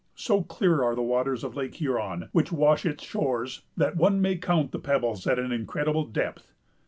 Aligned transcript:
So 0.15 0.41
clear 0.41 0.81
are 0.83 0.95
the 0.95 1.03
waters 1.03 1.43
of 1.43 1.55
Lake 1.55 1.75
Huron, 1.75 2.29
which 2.31 2.51
wash 2.51 2.87
its 2.87 3.03
shores, 3.03 3.61
that 3.77 3.95
one 3.97 4.19
may 4.19 4.35
count 4.35 4.71
the 4.71 4.79
pebbles 4.79 5.27
at 5.27 5.37
an 5.37 5.51
incredible 5.51 6.05
depth. 6.05 6.55